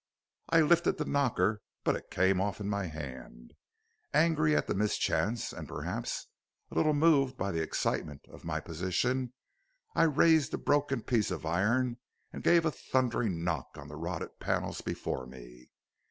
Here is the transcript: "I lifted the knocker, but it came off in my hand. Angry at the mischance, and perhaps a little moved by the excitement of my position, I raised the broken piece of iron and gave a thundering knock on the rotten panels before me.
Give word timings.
"I 0.49 0.61
lifted 0.61 0.97
the 0.97 1.05
knocker, 1.05 1.61
but 1.83 1.95
it 1.95 2.09
came 2.09 2.41
off 2.41 2.59
in 2.59 2.67
my 2.67 2.87
hand. 2.87 3.53
Angry 4.15 4.55
at 4.55 4.65
the 4.65 4.73
mischance, 4.73 5.53
and 5.53 5.67
perhaps 5.67 6.25
a 6.71 6.73
little 6.73 6.95
moved 6.95 7.37
by 7.37 7.51
the 7.51 7.61
excitement 7.61 8.25
of 8.27 8.43
my 8.43 8.61
position, 8.61 9.31
I 9.93 10.05
raised 10.05 10.53
the 10.53 10.57
broken 10.57 11.03
piece 11.03 11.29
of 11.29 11.45
iron 11.45 11.97
and 12.33 12.41
gave 12.41 12.65
a 12.65 12.71
thundering 12.71 13.43
knock 13.43 13.77
on 13.77 13.89
the 13.89 13.95
rotten 13.95 14.29
panels 14.39 14.81
before 14.81 15.27
me. 15.27 15.69